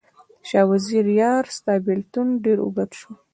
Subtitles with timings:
[0.49, 3.11] شاه وزیره یاره، ستا بیلتون ډیر اوږد شو